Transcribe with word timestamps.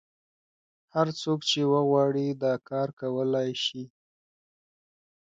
هر 0.95 1.07
څوک 1.21 1.39
چې 1.49 1.59
وغواړي 1.73 2.27
دا 2.43 2.53
کار 2.69 2.89
کولای 2.99 3.49
شي. 3.65 3.83